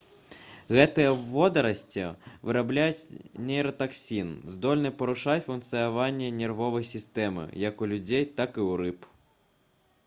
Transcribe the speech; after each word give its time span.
гэтыя 0.75 1.09
водарасці 1.33 2.05
вырабляюць 2.51 3.09
нейратаксін 3.51 4.33
здольны 4.55 4.93
парушаць 5.03 5.47
функцыянаванне 5.49 6.33
нервовай 6.41 6.91
сістэмы 6.95 7.47
як 7.69 7.75
у 7.83 7.93
людзей 7.95 8.29
так 8.39 8.51
і 8.57 8.61
ў 8.69 8.83
рыб 8.85 8.99